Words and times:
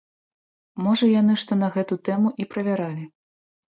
Можа 0.85 1.09
яны 1.21 1.37
што 1.41 1.57
на 1.61 1.69
гэту 1.75 1.99
тэму 2.09 2.29
і 2.45 2.51
правяралі. 2.55 3.05